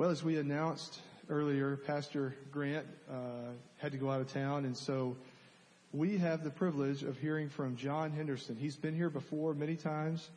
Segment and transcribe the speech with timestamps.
[0.00, 0.98] Well, as we announced
[1.28, 5.18] earlier, Pastor Grant uh, had to go out of town, and so
[5.92, 8.56] we have the privilege of hearing from John Henderson.
[8.56, 10.30] He's been here before many times,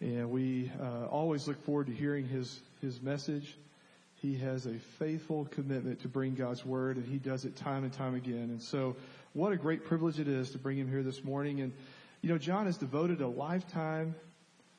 [0.00, 3.58] and we uh, always look forward to hearing his his message.
[4.22, 7.92] He has a faithful commitment to bring God's word, and he does it time and
[7.92, 8.48] time again.
[8.48, 8.96] And so,
[9.34, 11.60] what a great privilege it is to bring him here this morning.
[11.60, 11.74] And
[12.22, 14.14] you know, John has devoted a lifetime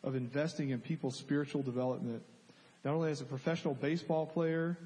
[0.03, 2.23] of investing in people's spiritual development,
[2.83, 4.77] not only as a professional baseball player,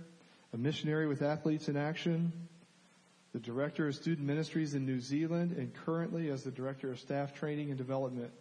[0.53, 2.31] a missionary with Athletes in Action,
[3.33, 7.33] the Director of Student Ministries in New Zealand, and currently as the Director of Staff
[7.33, 8.31] Training and Development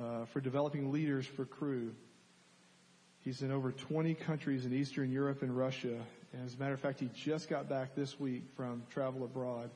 [0.00, 1.92] uh, for developing leaders for Cru.
[3.20, 5.96] He's in over 20 countries in Eastern Europe and Russia.
[6.32, 9.70] And as a matter of fact, he just got back this week from travel abroad.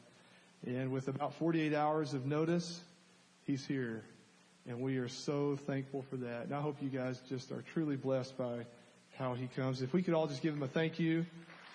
[0.67, 2.81] And with about 48 hours of notice,
[3.45, 4.03] he's here.
[4.67, 6.45] And we are so thankful for that.
[6.47, 8.65] And I hope you guys just are truly blessed by
[9.19, 9.81] how he comes.
[9.81, 11.25] If we could all just give him a thank you.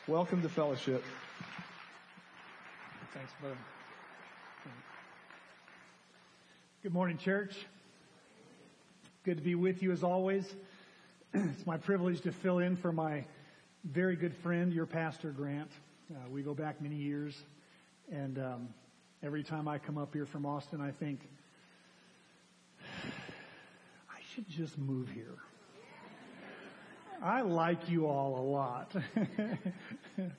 [0.08, 1.04] Welcome to fellowship.
[3.14, 3.58] Thanks, brother.
[6.84, 7.56] Good morning, church.
[9.24, 10.52] Good to be with you as always.
[11.34, 13.24] It's my privilege to fill in for my
[13.86, 15.72] very good friend, your pastor, Grant.
[16.12, 17.42] Uh, we go back many years,
[18.12, 18.70] and um,
[19.24, 21.22] every time I come up here from Austin, I think
[22.84, 25.38] I should just move here.
[27.24, 28.96] I like you all a lot.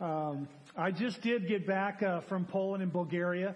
[0.00, 3.54] Um, I just did get back uh, from Poland and Bulgaria.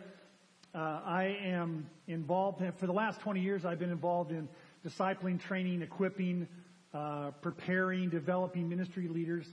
[0.75, 3.65] Uh, I am involved for the last 20 years.
[3.65, 4.47] I've been involved in
[4.87, 6.47] discipling, training, equipping,
[6.93, 9.47] uh, preparing, developing ministry leaders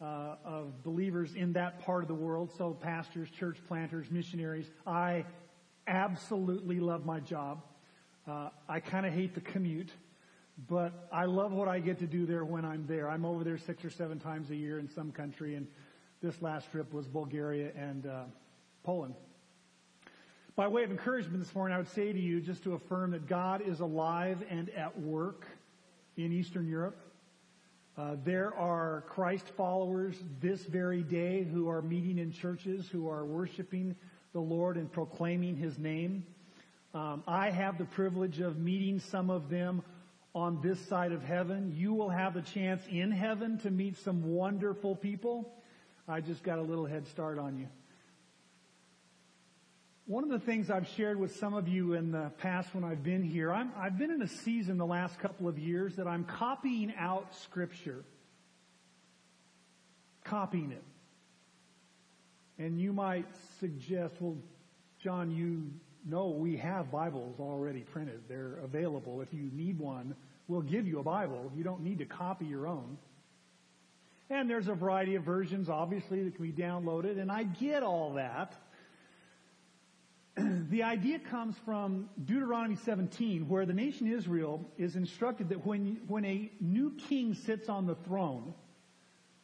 [0.00, 2.52] uh, of believers in that part of the world.
[2.56, 4.70] So pastors, church planters, missionaries.
[4.86, 5.24] I
[5.88, 7.60] absolutely love my job.
[8.24, 9.90] Uh, I kind of hate the commute,
[10.68, 13.10] but I love what I get to do there when I'm there.
[13.10, 15.66] I'm over there six or seven times a year in some country, and
[16.22, 18.24] this last trip was Bulgaria and uh,
[18.82, 19.14] Poland.
[20.54, 23.26] By way of encouragement this morning, I would say to you just to affirm that
[23.26, 25.46] God is alive and at work
[26.16, 26.98] in Eastern Europe.
[27.98, 33.26] Uh, there are Christ followers this very day who are meeting in churches, who are
[33.26, 33.94] worshiping
[34.32, 36.24] the Lord and proclaiming His name.
[36.94, 39.82] Um, I have the privilege of meeting some of them
[40.36, 41.72] on this side of heaven.
[41.74, 45.50] You will have a chance in heaven to meet some wonderful people.
[46.06, 47.68] I just got a little head start on you.
[50.04, 53.02] One of the things I've shared with some of you in the past when I've
[53.02, 56.24] been here, i have been in a season the last couple of years that I'm
[56.24, 58.04] copying out scripture.
[60.22, 60.84] Copying it.
[62.62, 63.26] And you might
[63.58, 64.36] suggest, well,
[65.02, 65.72] John, you
[66.08, 68.20] know we have Bibles already printed.
[68.28, 69.22] They're available.
[69.22, 70.14] If you need one,
[70.48, 71.52] we'll give you a Bible.
[71.54, 72.98] You don't need to copy your own.
[74.28, 78.14] And there's a variety of versions, obviously, that can be downloaded, and I get all
[78.14, 78.54] that.
[80.70, 86.24] the idea comes from Deuteronomy 17, where the nation Israel is instructed that when, when
[86.24, 88.52] a new king sits on the throne,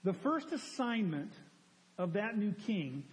[0.02, 1.32] the first assignment
[1.96, 3.04] of that new king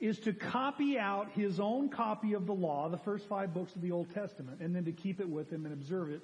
[0.00, 3.80] is to copy out his own copy of the law, the first five books of
[3.82, 6.22] the Old Testament, and then to keep it with him and observe it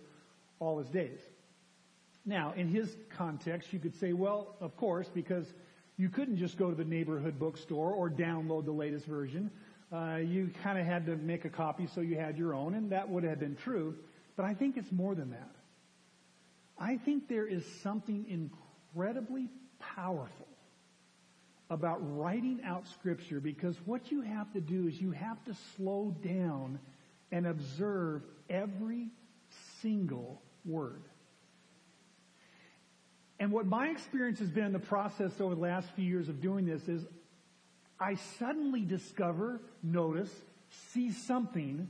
[0.61, 1.21] all his days.
[2.25, 5.47] Now, in his context, you could say, well, of course, because
[5.97, 9.51] you couldn't just go to the neighborhood bookstore or download the latest version.
[9.93, 12.93] Uh, you kind of had to make a copy so you had your own, and
[12.93, 13.95] that would have been true.
[14.37, 15.51] But I think it's more than that.
[16.79, 19.49] I think there is something incredibly
[19.81, 20.47] powerful
[21.71, 26.15] about writing out scripture because what you have to do is you have to slow
[26.23, 26.79] down
[27.33, 29.09] and observe every
[29.83, 31.03] single word.
[33.41, 36.41] And what my experience has been in the process over the last few years of
[36.41, 37.05] doing this is
[38.01, 40.31] I suddenly discover, notice,
[40.93, 41.89] see something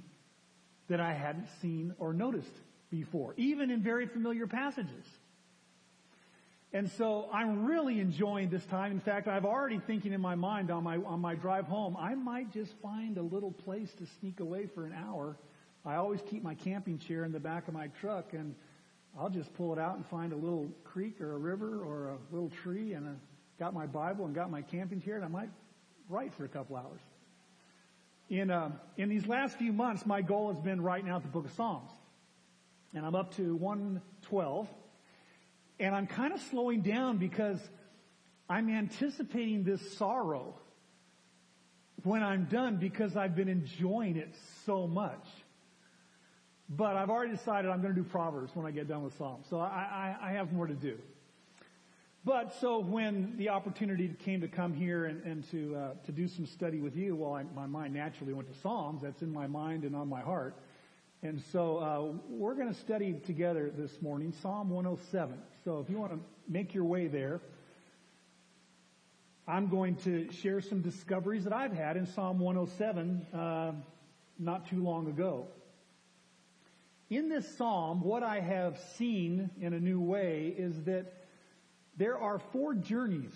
[0.89, 2.53] that I hadn't seen or noticed
[2.91, 5.05] before, even in very familiar passages.
[6.73, 8.93] And so I'm really enjoying this time.
[8.93, 12.15] In fact, I've already thinking in my mind on my, on my drive home, I
[12.15, 15.37] might just find a little place to sneak away for an hour.
[15.89, 18.55] I always keep my camping chair in the back of my truck and
[19.19, 22.19] I'll just pull it out and find a little creek or a river or a
[22.31, 23.13] little tree and I
[23.59, 25.49] got my Bible and got my camping chair and I might
[26.11, 27.01] write for a couple hours.
[28.29, 31.47] In, uh, in these last few months, my goal has been writing out the book
[31.47, 31.91] of Psalms.
[32.95, 34.69] And I'm up to 112.
[35.81, 37.59] And I'm kind of slowing down because
[38.47, 40.55] I'm anticipating this sorrow
[42.03, 44.35] when I'm done because I've been enjoying it
[44.67, 45.25] so much.
[46.71, 49.47] But I've already decided I'm going to do Proverbs when I get done with Psalms.
[49.49, 50.99] So I, I, I have more to do.
[52.25, 56.29] But so when the opportunity came to come here and, and to uh, to do
[56.29, 59.03] some study with you, well, I, my mind naturally went to Psalms.
[59.03, 60.57] That's in my mind and on my heart.
[61.23, 65.39] And so uh, we're going to study together this morning Psalm 107.
[65.65, 67.41] So if you want to make your way there,
[69.47, 73.73] I'm going to share some discoveries that I've had in Psalm 107 uh,
[74.39, 75.49] not too long ago.
[77.11, 81.15] In this psalm, what I have seen in a new way is that
[81.97, 83.33] there are four journeys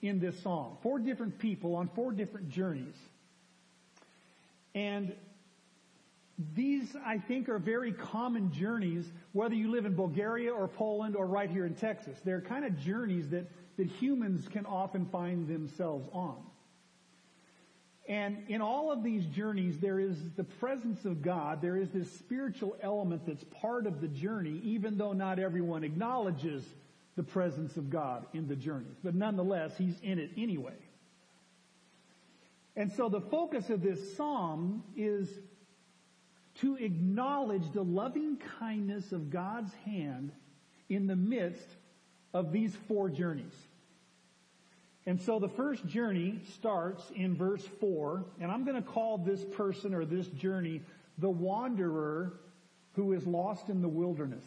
[0.00, 0.78] in this psalm.
[0.82, 2.94] Four different people on four different journeys.
[4.74, 5.12] And
[6.54, 11.26] these, I think, are very common journeys, whether you live in Bulgaria or Poland or
[11.26, 12.18] right here in Texas.
[12.24, 16.36] They're kind of journeys that, that humans can often find themselves on.
[18.08, 21.60] And in all of these journeys, there is the presence of God.
[21.60, 26.64] There is this spiritual element that's part of the journey, even though not everyone acknowledges
[27.16, 28.96] the presence of God in the journeys.
[29.04, 30.72] But nonetheless, He's in it anyway.
[32.76, 35.28] And so the focus of this psalm is
[36.60, 40.32] to acknowledge the loving kindness of God's hand
[40.88, 41.66] in the midst
[42.32, 43.52] of these four journeys.
[45.08, 49.42] And so the first journey starts in verse 4, and I'm going to call this
[49.42, 50.82] person or this journey
[51.16, 52.34] the wanderer
[52.92, 54.44] who is lost in the wilderness.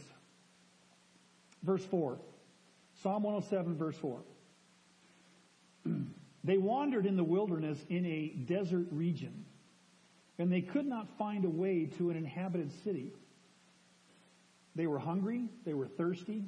[1.63, 2.19] Verse 4.
[3.01, 4.19] Psalm 107 verse 4.
[6.43, 9.45] they wandered in the wilderness in a desert region,
[10.37, 13.11] and they could not find a way to an inhabited city.
[14.75, 16.43] They were hungry, they were thirsty,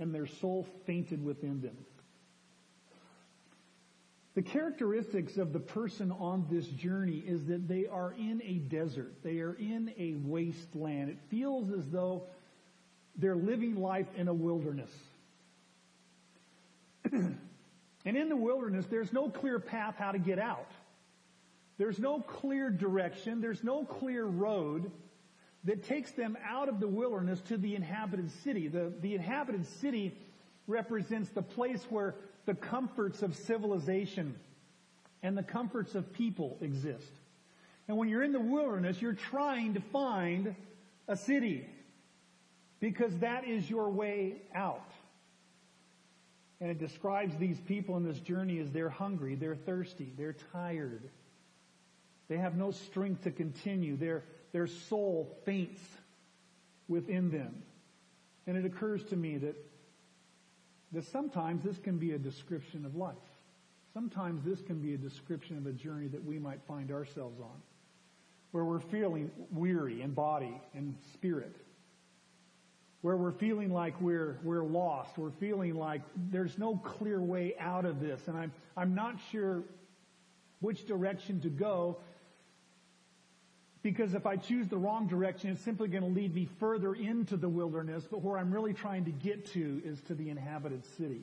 [0.00, 1.76] and their soul fainted within them.
[4.34, 9.12] The characteristics of the person on this journey is that they are in a desert.
[9.22, 11.10] They are in a wasteland.
[11.10, 12.24] It feels as though
[13.16, 14.90] they're living life in a wilderness.
[17.12, 17.36] and
[18.04, 20.70] in the wilderness, there's no clear path how to get out.
[21.76, 23.42] There's no clear direction.
[23.42, 24.90] There's no clear road
[25.64, 28.68] that takes them out of the wilderness to the inhabited city.
[28.68, 30.16] The, the inhabited city
[30.66, 32.14] represents the place where
[32.46, 34.34] the comforts of civilization
[35.22, 37.12] and the comforts of people exist.
[37.88, 40.54] And when you're in the wilderness, you're trying to find
[41.08, 41.66] a city
[42.80, 44.90] because that is your way out.
[46.60, 51.02] And it describes these people in this journey as they're hungry, they're thirsty, they're tired.
[52.28, 53.96] They have no strength to continue.
[53.96, 55.80] Their, their soul faints
[56.88, 57.62] within them.
[58.46, 59.56] And it occurs to me that,
[60.92, 63.16] that sometimes this can be a description of life.
[63.94, 67.60] Sometimes this can be a description of a journey that we might find ourselves on,
[68.52, 71.54] where we're feeling weary in body and spirit
[73.02, 75.18] where we're feeling like we're, we're lost.
[75.18, 78.20] We're feeling like there's no clear way out of this.
[78.28, 79.62] And I'm, I'm not sure
[80.60, 81.98] which direction to go
[83.82, 87.36] because if I choose the wrong direction, it's simply going to lead me further into
[87.36, 91.22] the wilderness, but where I'm really trying to get to is to the inhabited city.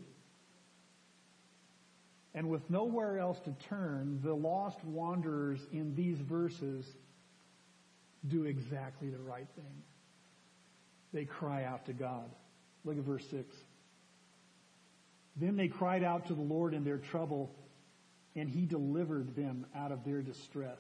[2.34, 6.86] And with nowhere else to turn, the lost wanderers in these verses
[8.28, 9.84] do exactly the right thing
[11.14, 12.30] they cry out to God.
[12.86, 13.56] Look at verse 6.
[15.36, 17.56] Then they cried out to the Lord in their trouble,
[18.36, 20.80] and he delivered them out of their distress.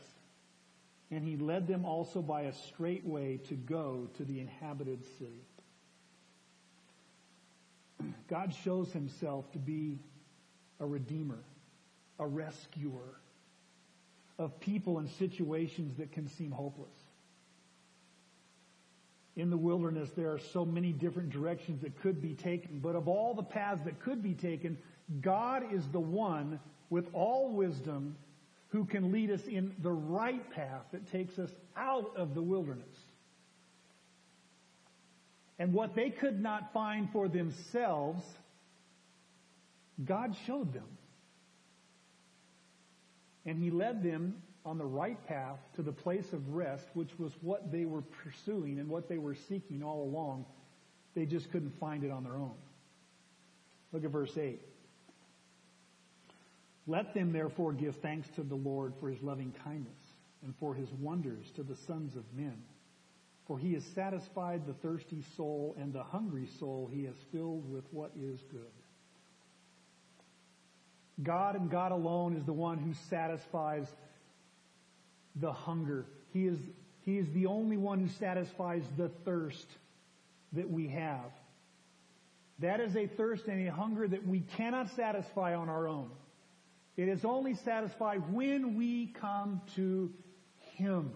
[1.11, 5.43] And he led them also by a straight way to go to the inhabited city.
[8.27, 9.99] God shows himself to be
[10.79, 11.39] a redeemer,
[12.19, 13.15] a rescuer
[14.37, 16.93] of people and situations that can seem hopeless
[19.39, 22.79] in the wilderness, there are so many different directions that could be taken.
[22.79, 24.77] But of all the paths that could be taken,
[25.21, 28.15] God is the one with all wisdom
[28.69, 32.95] who can lead us in the right path that takes us out of the wilderness.
[35.57, 38.23] And what they could not find for themselves,
[40.05, 40.88] God showed them.
[43.45, 44.35] And He led them
[44.65, 48.79] on the right path to the place of rest, which was what they were pursuing
[48.79, 50.45] and what they were seeking all along.
[51.15, 52.53] They just couldn't find it on their own.
[53.91, 54.61] Look at verse 8.
[56.89, 59.93] Let them therefore give thanks to the Lord for his loving kindness
[60.43, 62.63] and for his wonders to the sons of men.
[63.46, 67.84] For he has satisfied the thirsty soul and the hungry soul he has filled with
[67.91, 68.62] what is good.
[71.22, 73.86] God and God alone is the one who satisfies
[75.36, 76.08] the hunger.
[76.34, 76.58] He is,
[77.05, 79.67] he is the only one who satisfies the thirst
[80.53, 81.31] that we have.
[82.60, 86.10] That is a thirst and a hunger that we cannot satisfy on our own.
[87.00, 90.12] It is only satisfied when we come to
[90.75, 91.13] Him.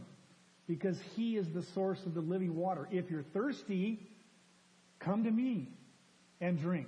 [0.66, 2.88] Because He is the source of the living water.
[2.90, 4.08] If you're thirsty,
[5.00, 5.68] come to me
[6.40, 6.88] and drink.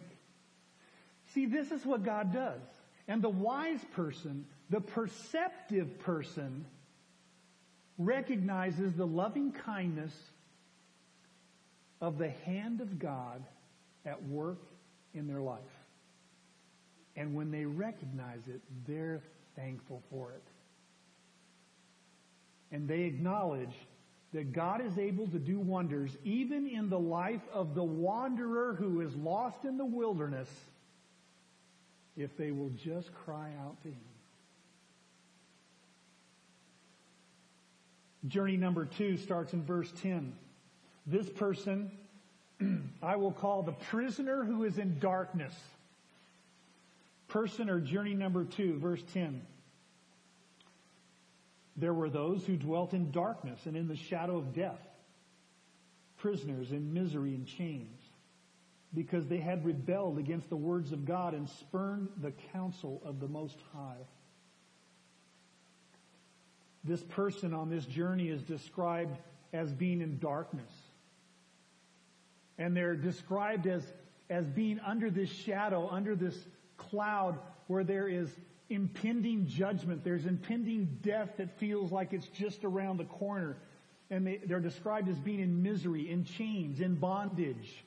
[1.33, 2.61] See, this is what God does.
[3.09, 6.65] And the wise person, the perceptive person,
[7.97, 10.13] recognizes the loving kindness
[11.99, 13.43] of the hand of God
[14.05, 14.61] at work
[15.13, 15.59] in their life.
[17.15, 19.21] And when they recognize it, they're
[19.55, 20.43] thankful for it.
[22.71, 23.73] And they acknowledge
[24.33, 28.99] that God is able to do wonders even in the life of the wanderer who
[29.01, 30.49] is lost in the wilderness
[32.17, 33.97] if they will just cry out to Him.
[38.27, 40.33] Journey number two starts in verse 10.
[41.05, 41.91] This person
[43.03, 45.53] I will call the prisoner who is in darkness.
[47.35, 49.41] Person or journey number two, verse 10.
[51.75, 54.79] There were those who dwelt in darkness and in the shadow of death,
[56.15, 57.99] prisoners in misery and chains,
[58.93, 63.27] because they had rebelled against the words of God and spurned the counsel of the
[63.27, 64.05] Most High.
[66.85, 69.17] This person on this journey is described
[69.51, 70.71] as being in darkness.
[72.57, 73.83] And they're described as,
[74.29, 76.37] as being under this shadow, under this
[76.89, 78.29] cloud where there is
[78.69, 80.03] impending judgment.
[80.03, 83.57] There's impending death that feels like it's just around the corner.
[84.09, 87.83] And they, they're described as being in misery, in chains, in bondage.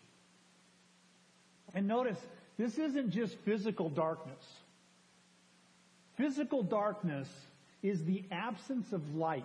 [1.75, 2.19] And notice,
[2.57, 4.45] this isn't just physical darkness.
[6.17, 7.29] Physical darkness
[7.83, 9.45] is the absence of light.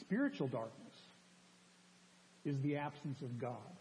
[0.00, 0.94] Spiritual darkness
[2.44, 3.75] is the absence of God.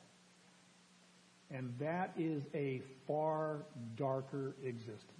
[1.51, 5.11] And that is a far darker existence.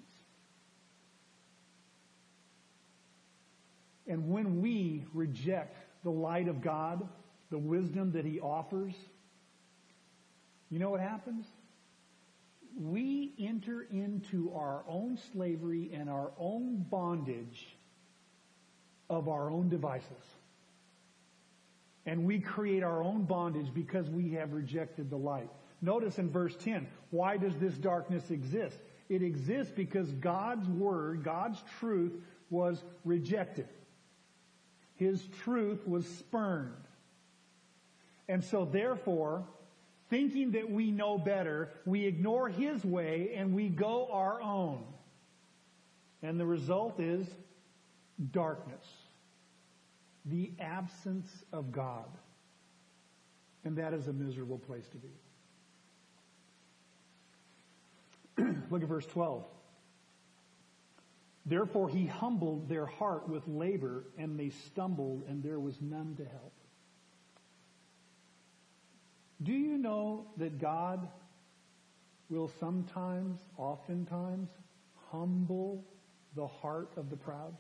[4.08, 7.08] And when we reject the light of God,
[7.50, 8.94] the wisdom that He offers,
[10.70, 11.46] you know what happens?
[12.80, 17.66] We enter into our own slavery and our own bondage
[19.10, 20.10] of our own devices.
[22.06, 25.50] And we create our own bondage because we have rejected the light.
[25.82, 28.78] Notice in verse 10, why does this darkness exist?
[29.10, 32.14] It exists because God's word, God's truth
[32.50, 33.68] was rejected.
[34.96, 36.72] His truth was spurned.
[38.28, 39.46] And so therefore,
[40.10, 44.84] thinking that we know better, we ignore His way and we go our own.
[46.24, 47.28] And the result is
[48.32, 48.86] darkness
[50.26, 52.10] the absence of God.
[53.64, 55.10] And that is a miserable place to be.
[58.70, 59.46] Look at verse 12.
[61.46, 66.26] Therefore he humbled their heart with labor, and they stumbled, and there was none to
[66.26, 66.54] help.
[69.44, 71.08] Do you know that God
[72.30, 74.50] will sometimes, oftentimes,
[75.12, 75.86] humble
[76.36, 77.56] the heart of the proud?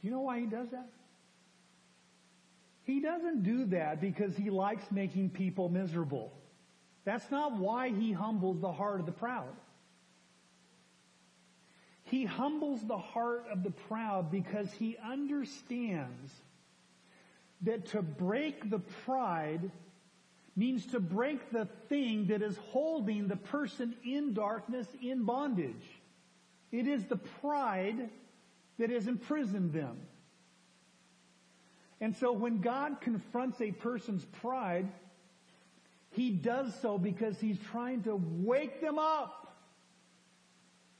[0.00, 0.88] Do you know why he does that?
[2.84, 6.32] He doesn't do that because he likes making people miserable.
[7.04, 9.56] That's not why he humbles the heart of the proud.
[12.04, 16.32] He humbles the heart of the proud because he understands
[17.62, 19.70] that to break the pride
[20.56, 25.86] means to break the thing that is holding the person in darkness in bondage.
[26.72, 28.10] It is the pride
[28.78, 29.96] that has imprisoned them.
[32.00, 34.88] And so when God confronts a person's pride,
[36.10, 39.36] he does so because he's trying to wake them up.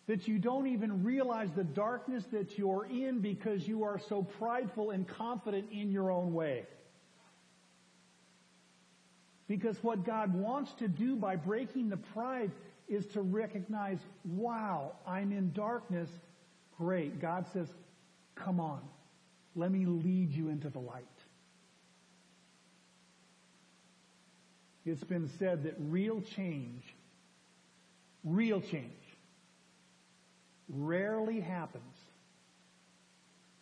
[0.07, 4.90] That you don't even realize the darkness that you're in because you are so prideful
[4.90, 6.64] and confident in your own way.
[9.47, 12.50] Because what God wants to do by breaking the pride
[12.88, 16.09] is to recognize, wow, I'm in darkness
[16.81, 17.21] Great.
[17.21, 17.69] God says,
[18.35, 18.81] come on.
[19.55, 21.05] Let me lead you into the light.
[24.85, 26.83] It's been said that real change,
[28.25, 28.93] real change,
[30.69, 31.97] rarely happens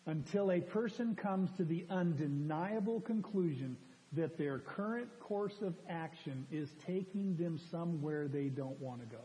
[0.05, 3.77] until a person comes to the undeniable conclusion
[4.13, 9.21] that their current course of action is taking them somewhere they don't want to go.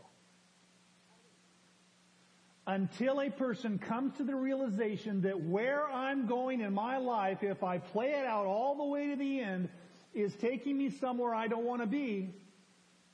[2.67, 7.63] Until a person comes to the realization that where I'm going in my life, if
[7.63, 9.69] I play it out all the way to the end,
[10.15, 12.33] is taking me somewhere I don't want to be,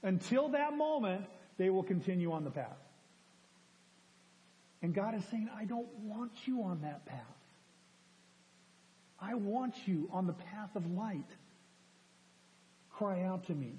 [0.03, 1.25] until that moment,
[1.57, 2.77] they will continue on the path.
[4.81, 7.19] And God is saying, I don't want you on that path.
[9.19, 11.29] I want you on the path of light.
[12.91, 13.73] Cry out to me.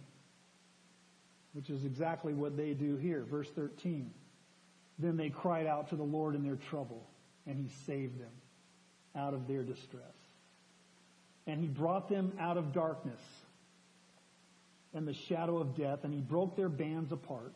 [1.52, 3.24] Which is exactly what they do here.
[3.28, 4.12] Verse 13.
[4.98, 7.08] Then they cried out to the Lord in their trouble,
[7.46, 8.30] and he saved them
[9.16, 10.02] out of their distress.
[11.52, 13.20] And he brought them out of darkness
[14.94, 17.52] and the shadow of death, and he broke their bands apart.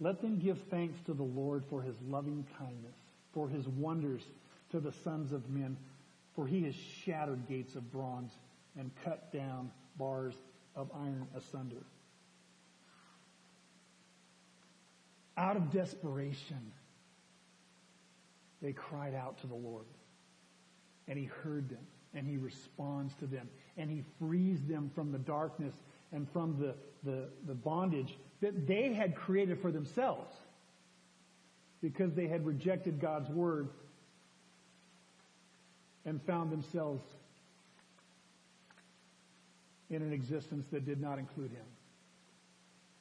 [0.00, 2.96] Let them give thanks to the Lord for his loving kindness,
[3.34, 4.22] for his wonders
[4.70, 5.76] to the sons of men,
[6.34, 8.32] for he has shattered gates of bronze
[8.78, 10.32] and cut down bars
[10.74, 11.84] of iron asunder.
[15.36, 16.72] Out of desperation,
[18.62, 19.84] they cried out to the Lord.
[21.06, 25.18] And he heard them, and he responds to them, and he frees them from the
[25.18, 25.74] darkness
[26.12, 26.74] and from the,
[27.08, 30.32] the, the bondage that they had created for themselves
[31.82, 33.68] because they had rejected God's word
[36.04, 37.02] and found themselves
[39.90, 41.64] in an existence that did not include him.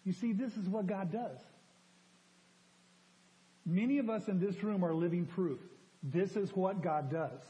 [0.06, 1.38] You see, this is what God does.
[3.66, 5.60] Many of us in this room are living proof.
[6.02, 7.42] This is what God does.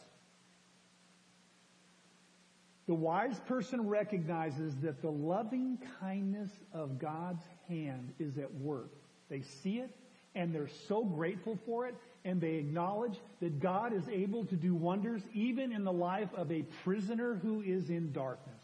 [2.87, 8.91] The wise person recognizes that the loving kindness of God's hand is at work.
[9.29, 9.89] They see it
[10.35, 14.73] and they're so grateful for it and they acknowledge that God is able to do
[14.73, 18.55] wonders even in the life of a prisoner who is in darkness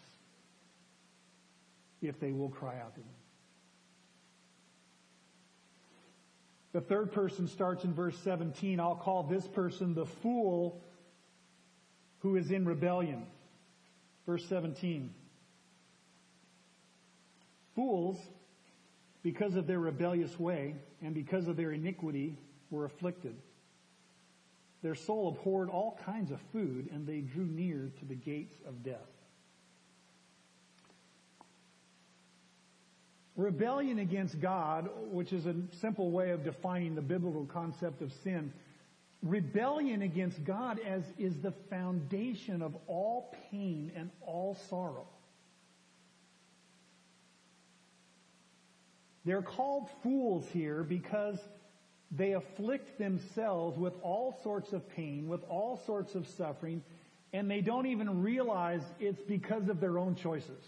[2.02, 3.08] if they will cry out to him.
[6.74, 8.80] The third person starts in verse 17.
[8.80, 10.82] I'll call this person the fool
[12.20, 13.24] who is in rebellion.
[14.26, 15.14] Verse 17.
[17.76, 18.18] Fools,
[19.22, 22.38] because of their rebellious way and because of their iniquity,
[22.70, 23.36] were afflicted.
[24.82, 28.84] Their soul abhorred all kinds of food, and they drew near to the gates of
[28.84, 28.98] death.
[33.36, 38.54] Rebellion against God, which is a simple way of defining the biblical concept of sin,
[39.24, 45.08] rebellion against God as is the foundation of all pain and all sorrow.
[49.26, 51.40] They're called fools here because
[52.12, 56.84] they afflict themselves with all sorts of pain, with all sorts of suffering,
[57.32, 60.62] and they don't even realize it's because of their own choices.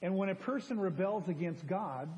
[0.00, 2.08] And when a person rebels against God,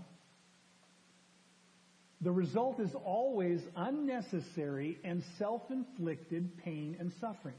[2.20, 7.54] the result is always unnecessary and self-inflicted pain and suffering.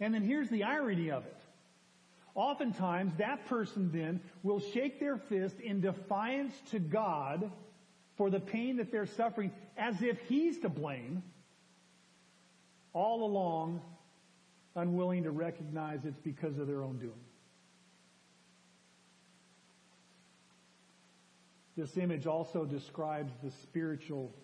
[0.00, 1.36] And then here's the irony of it.
[2.34, 7.50] Oftentimes, that person then will shake their fist in defiance to God
[8.16, 11.22] for the pain that they're suffering as if he's to blame,
[12.92, 13.82] all along
[14.74, 17.12] unwilling to recognize it's because of their own doing.
[21.76, 24.34] This image also describes the spiritual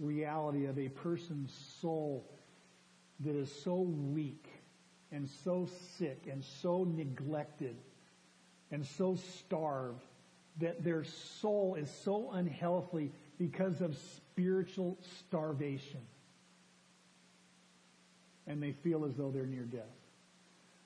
[0.00, 2.26] reality of a person's soul
[3.20, 4.46] that is so weak
[5.10, 7.76] and so sick and so neglected
[8.70, 10.02] and so starved
[10.60, 16.00] that their soul is so unhealthy because of spiritual starvation.
[18.46, 19.82] And they feel as though they're near death.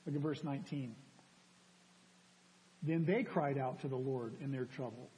[0.05, 0.94] Look at verse 19.
[2.83, 5.11] Then they cried out to the Lord in their trouble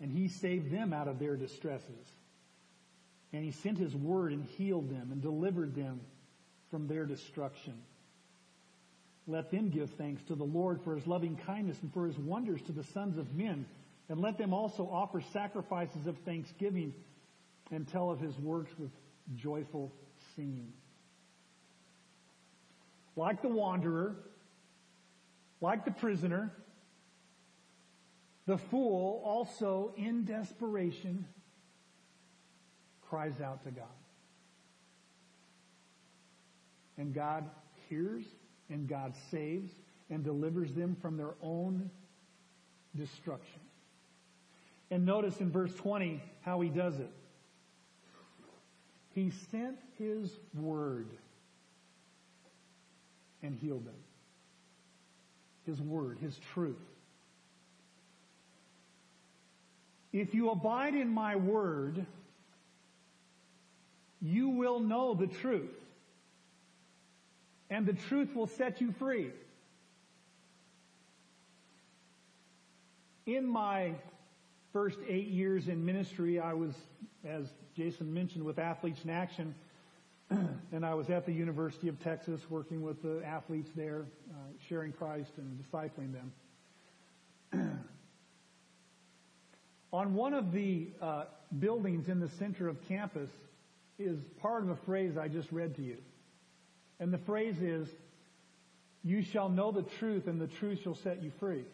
[0.00, 2.06] and he saved them out of their distresses.
[3.32, 6.00] And he sent his word and healed them and delivered them
[6.70, 7.74] from their destruction.
[9.26, 12.62] Let them give thanks to the Lord for his loving kindness and for his wonders
[12.62, 13.66] to the sons of men.
[14.08, 16.94] And let them also offer sacrifices of thanksgiving
[17.72, 18.90] and tell of his works with
[19.36, 19.92] joyful
[20.36, 20.72] singing.
[23.16, 24.14] Like the wanderer,
[25.60, 26.52] like the prisoner,
[28.46, 31.26] the fool also in desperation
[33.08, 33.84] cries out to God.
[36.96, 37.44] And God
[37.88, 38.24] hears
[38.70, 39.70] and God saves
[40.10, 41.90] and delivers them from their own
[42.94, 43.60] destruction.
[44.90, 47.10] And notice in verse 20 how he does it.
[49.14, 51.08] He sent his word
[53.42, 53.94] and healed them.
[55.64, 56.76] His word, his truth.
[60.18, 62.06] If you abide in my word,
[64.22, 65.74] you will know the truth,
[67.68, 69.30] and the truth will set you free.
[73.26, 73.92] In my
[74.72, 76.72] first eight years in ministry, I was,
[77.22, 77.44] as
[77.76, 79.54] Jason mentioned, with Athletes in Action,
[80.30, 84.34] and I was at the University of Texas working with the athletes there, uh,
[84.66, 86.14] sharing Christ and discipling
[87.52, 87.80] them.
[89.92, 91.24] On one of the uh,
[91.58, 93.30] buildings in the center of campus
[93.98, 95.98] is part of a phrase I just read to you.
[96.98, 97.88] And the phrase is,
[99.04, 101.64] you shall know the truth and the truth shall set you free.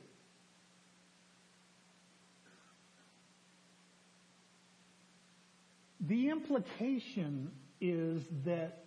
[6.00, 8.84] The implication is that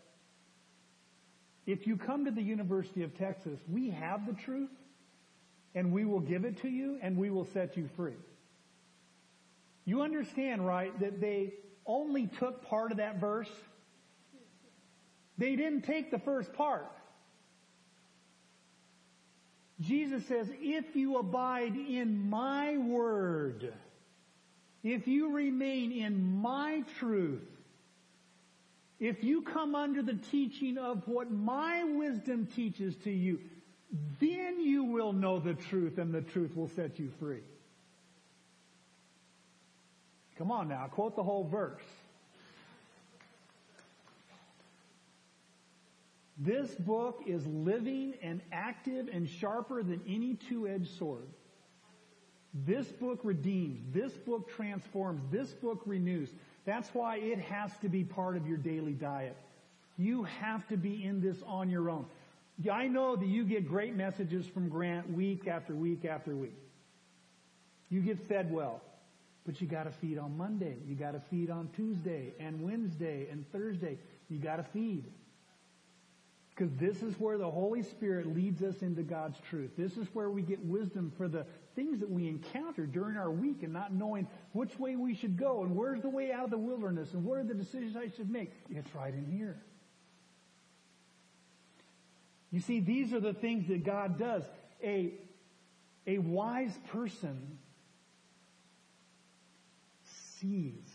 [1.65, 4.69] if you come to the University of Texas, we have the truth
[5.73, 8.15] and we will give it to you and we will set you free.
[9.85, 11.53] You understand, right, that they
[11.85, 13.49] only took part of that verse?
[15.37, 16.91] They didn't take the first part.
[19.81, 23.73] Jesus says, if you abide in my word,
[24.83, 27.43] if you remain in my truth,
[28.99, 33.39] if you come under the teaching of what my wisdom teaches to you,
[34.21, 37.41] then you will know the truth and the truth will set you free.
[40.37, 41.81] Come on now, quote the whole verse.
[46.37, 51.27] This book is living and active and sharper than any two-edged sword.
[52.65, 53.81] This book redeems.
[53.93, 55.21] This book transforms.
[55.31, 56.29] This book renews.
[56.65, 59.37] That's why it has to be part of your daily diet.
[59.97, 62.05] You have to be in this on your own.
[62.71, 66.57] I know that you get great messages from Grant week after week after week.
[67.89, 68.81] You get fed well.
[69.45, 70.77] But you gotta feed on Monday.
[70.87, 73.99] You gotta feed on Tuesday and Wednesday and Thursday.
[74.27, 75.05] You gotta feed.
[76.49, 79.71] Because this is where the Holy Spirit leads us into God's truth.
[79.77, 83.61] This is where we get wisdom for the things that we encounter during our week
[83.61, 86.57] and not knowing which way we should go and where's the way out of the
[86.57, 88.51] wilderness and what are the decisions I should make.
[88.69, 89.57] It's right in here.
[92.51, 94.43] You see, these are the things that God does.
[94.81, 95.13] A,
[96.07, 97.57] a wise person
[100.45, 100.89] sees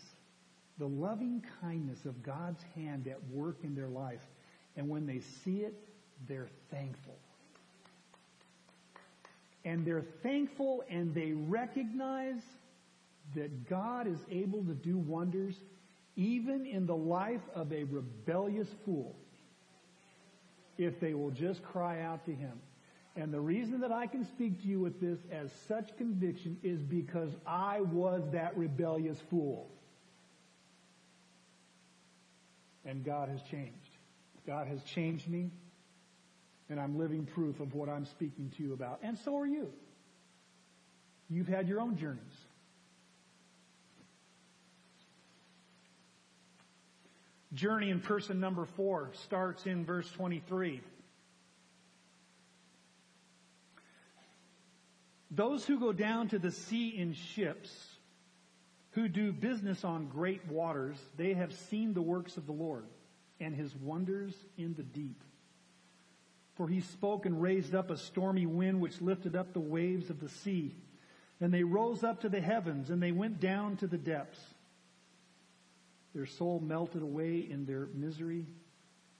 [0.77, 4.21] the loving kindness of God's hand at work in their life.
[4.75, 5.73] And when they see it,
[6.27, 7.17] they're thankful.
[9.63, 12.41] And they're thankful and they recognize
[13.35, 15.55] that God is able to do wonders
[16.15, 19.15] even in the life of a rebellious fool
[20.77, 22.59] if they will just cry out to Him.
[23.15, 26.81] And the reason that I can speak to you with this as such conviction is
[26.81, 29.69] because I was that rebellious fool.
[32.85, 33.75] And God has changed.
[34.47, 35.51] God has changed me,
[36.69, 38.99] and I'm living proof of what I'm speaking to you about.
[39.03, 39.71] And so are you.
[41.29, 42.21] You've had your own journeys.
[47.53, 50.81] Journey in person number four starts in verse 23.
[55.31, 57.71] Those who go down to the sea in ships,
[58.91, 62.85] who do business on great waters, they have seen the works of the Lord
[63.39, 65.23] and his wonders in the deep.
[66.55, 70.19] For he spoke and raised up a stormy wind which lifted up the waves of
[70.19, 70.75] the sea.
[71.39, 74.39] And they rose up to the heavens and they went down to the depths.
[76.13, 78.45] Their soul melted away in their misery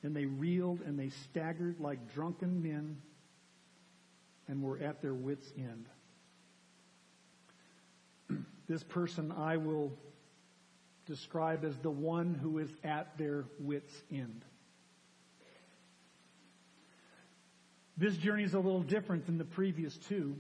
[0.03, 2.97] and they reeled and they staggered like drunken men
[4.49, 5.85] and were at their wits' end.
[8.71, 9.91] This person I will
[11.05, 14.45] describe as the one who is at their wits' end.
[17.97, 20.37] This journey is a little different than the previous two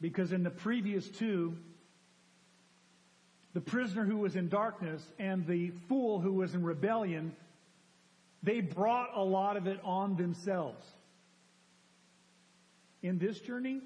[0.00, 1.58] because in the previous two,
[3.52, 7.36] the prisoner who was in darkness and the fool who was in rebellion,
[8.42, 10.86] they brought a lot of it on themselves.
[13.02, 13.82] In this journey,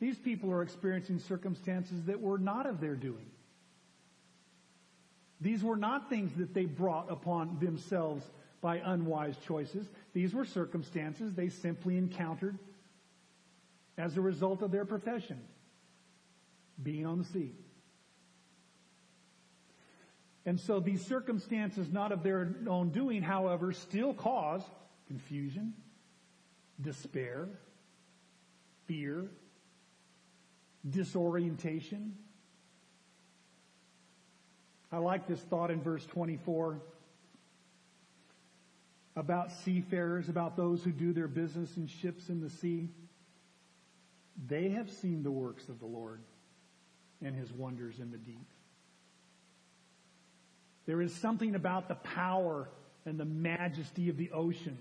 [0.00, 3.26] these people are experiencing circumstances that were not of their doing.
[5.40, 8.24] These were not things that they brought upon themselves
[8.60, 9.86] by unwise choices.
[10.14, 12.58] These were circumstances they simply encountered
[13.96, 15.38] as a result of their profession,
[16.82, 17.52] being on the sea.
[20.46, 24.62] And so these circumstances, not of their own doing, however, still cause
[25.06, 25.74] confusion,
[26.80, 27.48] despair,
[28.86, 29.26] fear,
[30.88, 32.14] disorientation.
[34.92, 36.80] I like this thought in verse 24.
[39.16, 42.88] about seafarers, about those who do their business in ships in the sea.
[44.48, 46.20] They have seen the works of the Lord
[47.22, 48.46] and his wonders in the deep.
[50.86, 52.68] There is something about the power
[53.06, 54.76] and the majesty of the ocean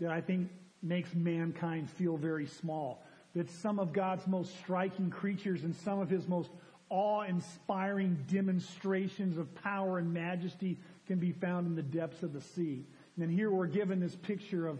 [0.00, 0.48] that I think
[0.82, 3.04] makes mankind feel very small.
[3.34, 6.50] That some of God's most striking creatures and some of his most
[6.90, 12.84] awe-inspiring demonstrations of power and majesty can be found in the depths of the sea.
[13.18, 14.78] And here we're given this picture of,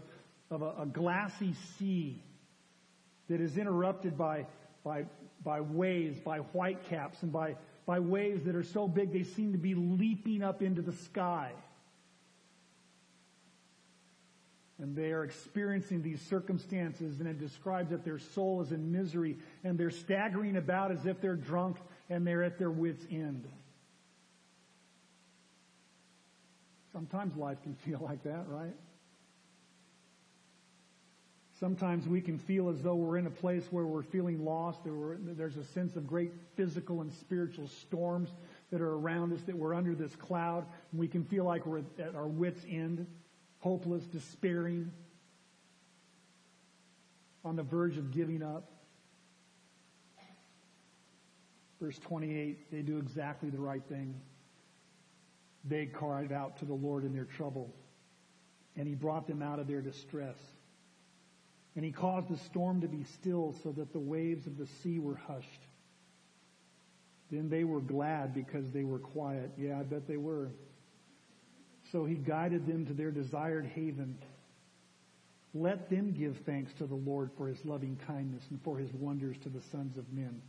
[0.51, 2.21] of a, a glassy sea
[3.29, 4.45] that is interrupted by,
[4.83, 5.05] by,
[5.43, 9.57] by waves, by whitecaps, and by, by waves that are so big they seem to
[9.57, 11.51] be leaping up into the sky.
[14.79, 19.37] And they are experiencing these circumstances, and it describes that their soul is in misery,
[19.63, 21.77] and they're staggering about as if they're drunk,
[22.09, 23.47] and they're at their wits' end.
[26.91, 28.75] Sometimes life can feel like that, right?
[31.59, 34.79] Sometimes we can feel as though we're in a place where we're feeling lost.
[34.83, 38.29] There's a sense of great physical and spiritual storms
[38.71, 41.83] that are around us, that we're under this cloud, and we can feel like we're
[41.99, 43.07] at our wits' end,
[43.63, 44.91] hopeless, despairing,
[47.45, 48.69] on the verge of giving up.
[51.79, 54.19] Verse 28, they do exactly the right thing.
[55.63, 57.73] They cried out to the Lord in their trouble,
[58.75, 60.35] and he brought them out of their distress.
[61.77, 64.99] And he caused the storm to be still so that the waves of the sea
[64.99, 65.61] were hushed.
[67.31, 69.51] Then they were glad because they were quiet.
[69.57, 70.51] Yeah, I bet they were.
[71.93, 74.17] So he guided them to their desired haven.
[75.53, 79.37] Let them give thanks to the Lord for his loving kindness and for his wonders
[79.43, 80.41] to the sons of men.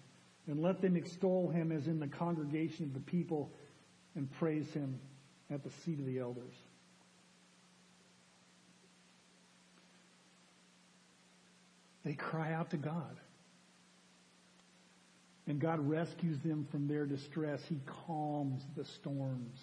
[0.46, 3.52] And let them extol him as in the congregation of the people
[4.16, 4.98] and praise him
[5.50, 6.54] at the seat of the elders.
[12.06, 13.18] They cry out to God.
[15.46, 17.60] And God rescues them from their distress.
[17.68, 19.58] He calms the storms.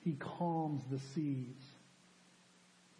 [0.00, 1.56] He calms the seas.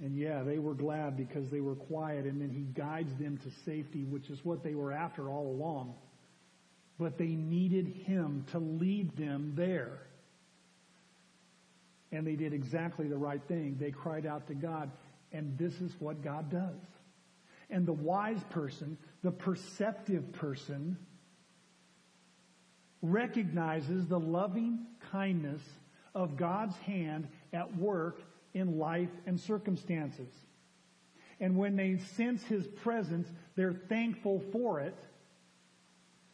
[0.03, 3.51] And yeah, they were glad because they were quiet and then he guides them to
[3.65, 5.95] safety, which is what they were after all along.
[6.99, 10.07] But they needed him to lead them there.
[12.13, 13.77] And they did exactly the right thing.
[13.79, 14.91] They cried out to God.
[15.33, 16.81] And this is what God does.
[17.69, 20.97] And the wise person, the perceptive person,
[23.01, 25.63] recognizes the loving kindness
[26.15, 28.21] of God's hand at work
[28.55, 30.31] in life and circumstances.
[31.41, 34.97] And when they sense His presence, they're thankful for it.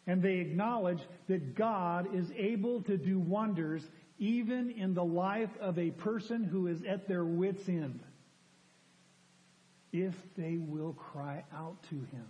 [0.07, 3.83] And they acknowledge that God is able to do wonders
[4.19, 8.01] even in the life of a person who is at their wits' end,
[9.93, 12.27] if they will cry out to Him.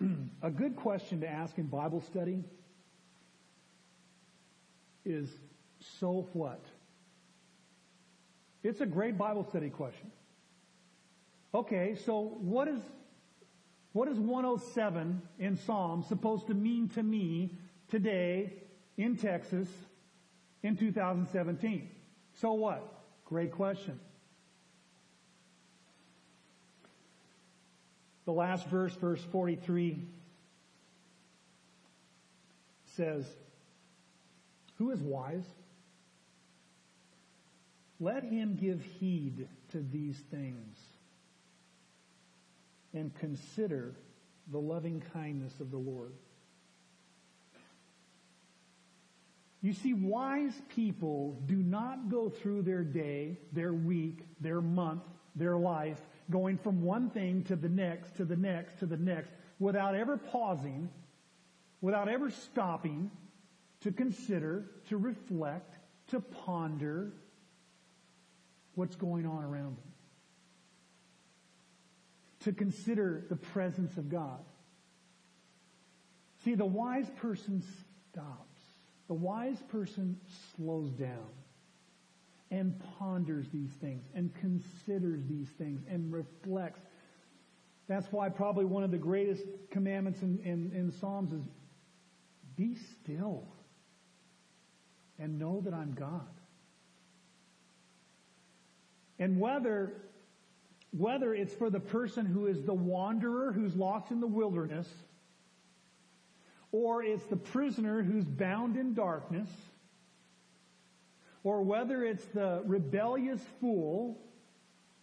[0.42, 2.44] a good question to ask in Bible study
[5.04, 5.28] is,
[6.00, 6.64] so what?
[8.62, 10.10] It's a great Bible study question.
[11.54, 12.80] Okay, so what is
[13.92, 17.56] what is 107 in Psalms supposed to mean to me
[17.88, 18.52] today
[18.96, 19.68] in Texas
[20.62, 21.90] in 2017?
[22.34, 23.02] So what?
[23.24, 23.98] Great question.
[28.28, 29.96] The last verse, verse 43,
[32.94, 33.24] says,
[34.76, 35.46] Who is wise?
[37.98, 40.76] Let him give heed to these things
[42.92, 43.94] and consider
[44.52, 46.12] the loving kindness of the Lord.
[49.62, 55.56] You see, wise people do not go through their day, their week, their month, their
[55.56, 59.94] life, going from one thing to the next, to the next, to the next, without
[59.94, 60.88] ever pausing,
[61.80, 63.10] without ever stopping
[63.80, 65.76] to consider, to reflect,
[66.08, 67.12] to ponder
[68.74, 69.88] what's going on around them
[72.40, 74.40] to consider the presence of God.
[76.44, 77.62] See, the wise person
[78.10, 78.60] stops.
[79.08, 80.18] The wise person
[80.56, 81.28] slows down
[82.50, 86.80] and ponders these things and considers these things and reflects.
[87.88, 91.42] That's why probably one of the greatest commandments in, in, in Psalms is
[92.56, 93.44] be still
[95.18, 96.28] and know that I'm God.
[99.18, 99.92] And whether
[100.96, 104.88] whether it's for the person who is the wanderer who's lost in the wilderness,
[106.72, 109.48] or it's the prisoner who's bound in darkness,
[111.44, 114.18] or whether it's the rebellious fool,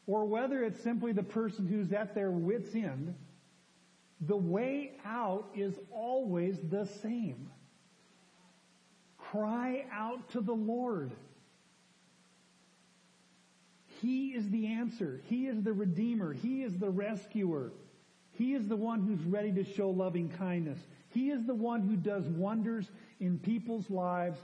[0.07, 3.15] or whether it's simply the person who's at their wits' end,
[4.21, 7.49] the way out is always the same.
[9.17, 11.11] Cry out to the Lord.
[14.01, 15.21] He is the answer.
[15.25, 16.33] He is the Redeemer.
[16.33, 17.71] He is the rescuer.
[18.33, 20.79] He is the one who's ready to show loving kindness.
[21.09, 22.85] He is the one who does wonders
[23.19, 24.37] in people's lives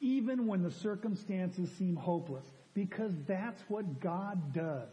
[0.00, 4.88] even when the circumstances seem hopeless because that's what God does.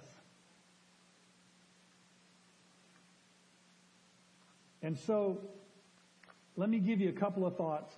[4.81, 5.39] And so,
[6.57, 7.93] let me give you a couple of thoughts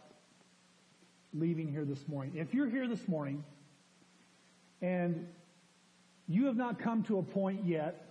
[1.34, 2.34] leaving here this morning.
[2.36, 3.44] If you're here this morning
[4.82, 5.28] and
[6.28, 8.10] you have not come to a point yet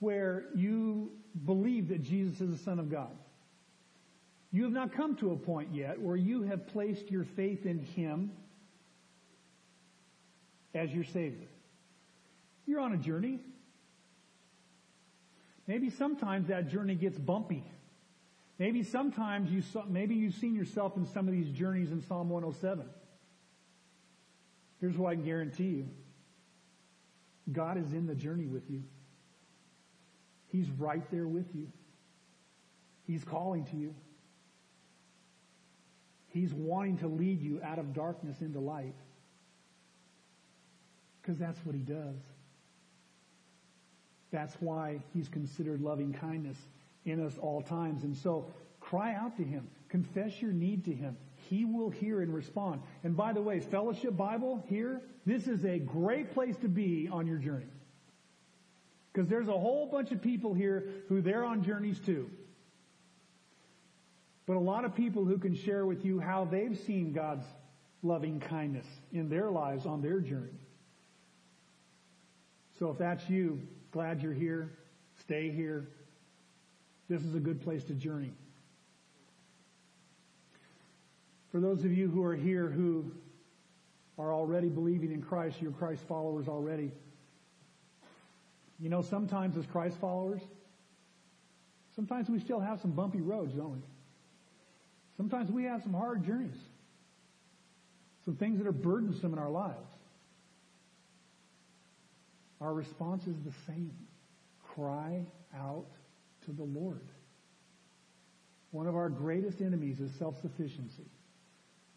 [0.00, 1.10] where you
[1.46, 3.10] believe that Jesus is the Son of God,
[4.52, 7.78] you have not come to a point yet where you have placed your faith in
[7.78, 8.30] Him
[10.74, 11.48] as your Savior.
[12.66, 13.40] You're on a journey.
[15.66, 17.64] Maybe sometimes that journey gets bumpy.
[18.58, 22.28] Maybe sometimes you saw, maybe you've seen yourself in some of these journeys in Psalm
[22.28, 22.84] 107.
[24.80, 25.88] Here's what I can guarantee you.
[27.50, 28.82] God is in the journey with you.
[30.48, 31.68] He's right there with you.
[33.06, 33.94] He's calling to you.
[36.32, 38.94] He's wanting to lead you out of darkness into light.
[41.20, 42.16] Because that's what he does.
[44.30, 46.56] That's why he's considered loving kindness
[47.04, 48.02] in us all times.
[48.02, 48.46] And so
[48.80, 49.68] cry out to him.
[49.90, 51.18] Confess your need to him.
[51.50, 52.80] He will hear and respond.
[53.04, 57.26] And by the way, Fellowship Bible here, this is a great place to be on
[57.26, 57.66] your journey.
[59.12, 62.30] Because there's a whole bunch of people here who they're on journeys too.
[64.52, 67.46] But a lot of people who can share with you how they've seen God's
[68.02, 70.60] loving kindness in their lives on their journey.
[72.78, 73.62] So if that's you,
[73.92, 74.70] glad you're here.
[75.20, 75.88] Stay here.
[77.08, 78.34] This is a good place to journey.
[81.50, 83.10] For those of you who are here who
[84.18, 86.92] are already believing in Christ, you're Christ followers already.
[88.78, 90.42] You know, sometimes as Christ followers,
[91.96, 93.78] sometimes we still have some bumpy roads, don't we?
[95.16, 96.56] Sometimes we have some hard journeys.
[98.24, 99.88] Some things that are burdensome in our lives.
[102.60, 103.92] Our response is the same.
[104.74, 105.88] Cry out
[106.44, 107.08] to the Lord.
[108.70, 111.10] One of our greatest enemies is self-sufficiency.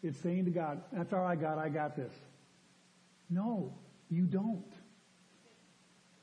[0.02, 2.12] It's saying to God, that's all I got, I got this.
[3.30, 3.72] No,
[4.10, 4.72] you don't.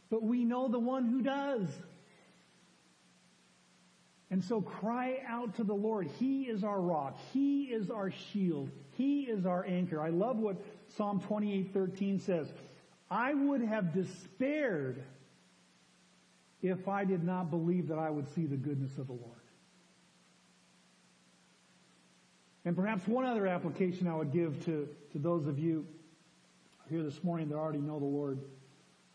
[0.10, 1.68] But we know the one who does.
[4.34, 6.10] And so cry out to the Lord.
[6.18, 7.20] He is our rock.
[7.34, 8.72] He is our shield.
[8.98, 10.02] He is our anchor.
[10.02, 10.58] I love what
[10.98, 12.52] Psalm 28:13 says.
[13.12, 15.04] I would have despaired
[16.64, 19.44] if I did not believe that I would see the goodness of the Lord.
[22.66, 25.86] And perhaps one other application I would give to, to those of you
[26.90, 28.40] here this morning that already know the Lord.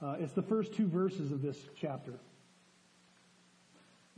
[0.00, 2.20] Uh, it's the first two verses of this chapter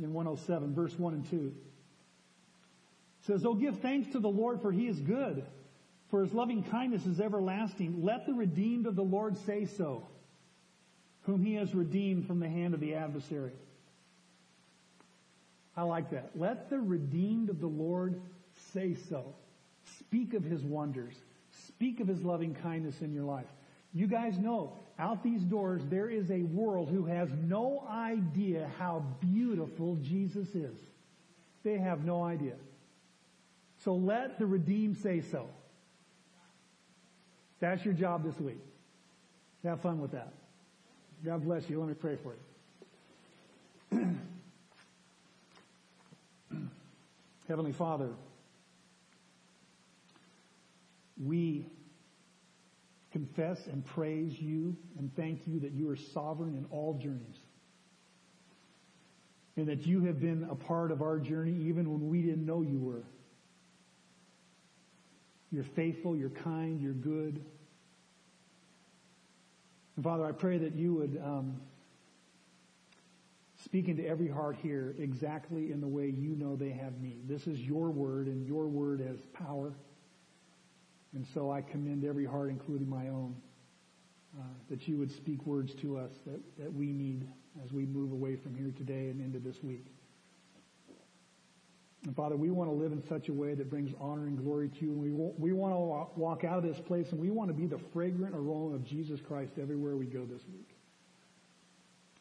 [0.02, 1.36] in 107, verse 1 and 2.
[1.36, 5.44] It says, Oh, give thanks to the Lord for he is good,
[6.10, 8.02] for his loving kindness is everlasting.
[8.02, 10.06] Let the redeemed of the Lord say so,
[11.22, 13.52] whom he has redeemed from the hand of the adversary.
[15.76, 16.32] I like that.
[16.34, 18.20] Let the redeemed of the Lord
[18.72, 19.34] say so.
[19.98, 21.14] Speak of his wonders.
[21.66, 23.46] Speak of his loving kindness in your life.
[23.92, 29.02] You guys know out these doors, there is a world who has no idea how
[29.20, 30.76] beautiful Jesus is.
[31.62, 32.54] They have no idea.
[33.84, 35.48] So let the redeemed say so.
[37.60, 38.60] That's your job this week.
[39.64, 40.32] Have fun with that.
[41.24, 41.78] God bless you.
[41.80, 42.34] Let me pray for
[43.92, 44.16] you.
[47.48, 48.10] Heavenly Father,
[51.22, 51.66] we
[53.20, 57.36] confess and praise you and thank you that you are sovereign in all journeys.
[59.56, 62.62] And that you have been a part of our journey even when we didn't know
[62.62, 63.04] you were.
[65.50, 67.44] You're faithful, you're kind, you're good.
[69.96, 71.60] And Father, I pray that you would um,
[73.64, 77.28] speak into every heart here exactly in the way you know they have need.
[77.28, 79.74] This is your word, and your word has power.
[81.14, 83.34] And so I commend every heart, including my own,
[84.38, 87.26] uh, that you would speak words to us that, that we need
[87.64, 89.86] as we move away from here today and into this week.
[92.06, 94.68] And Father, we want to live in such a way that brings honor and glory
[94.68, 94.92] to you.
[94.92, 97.66] And we, we want to walk out of this place and we want to be
[97.66, 100.70] the fragrant aroma of Jesus Christ everywhere we go this week.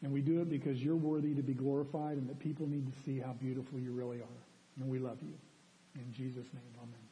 [0.02, 2.98] And we do it because you're worthy to be glorified and that people need to
[3.04, 4.42] see how beautiful you really are.
[4.80, 5.34] And we love you.
[5.94, 7.09] In Jesus' name, amen.